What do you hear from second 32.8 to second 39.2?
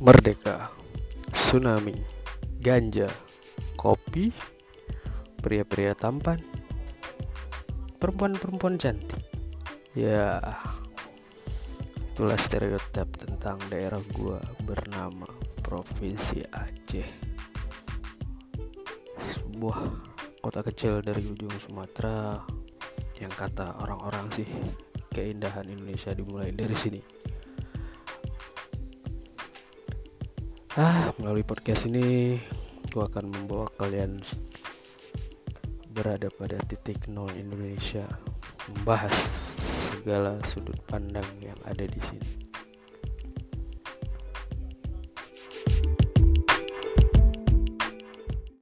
gua akan membawa kalian berada pada titik nol Indonesia membahas